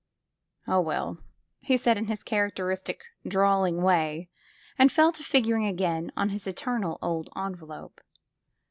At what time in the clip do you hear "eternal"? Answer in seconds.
6.47-6.97